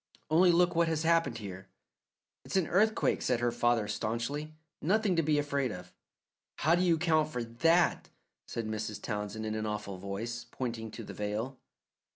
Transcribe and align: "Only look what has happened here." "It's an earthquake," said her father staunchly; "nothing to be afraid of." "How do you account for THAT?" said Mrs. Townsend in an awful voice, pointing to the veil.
"Only 0.31 0.51
look 0.51 0.73
what 0.73 0.87
has 0.87 1.03
happened 1.03 1.37
here." 1.37 1.67
"It's 2.43 2.55
an 2.55 2.65
earthquake," 2.65 3.21
said 3.21 3.39
her 3.39 3.51
father 3.51 3.87
staunchly; 3.87 4.55
"nothing 4.81 5.15
to 5.15 5.21
be 5.21 5.37
afraid 5.37 5.71
of." 5.71 5.93
"How 6.55 6.73
do 6.73 6.81
you 6.81 6.95
account 6.95 7.29
for 7.29 7.43
THAT?" 7.43 8.09
said 8.47 8.65
Mrs. 8.67 8.99
Townsend 8.99 9.45
in 9.45 9.53
an 9.53 9.67
awful 9.67 9.99
voice, 9.99 10.47
pointing 10.49 10.89
to 10.89 11.03
the 11.03 11.13
veil. 11.13 11.59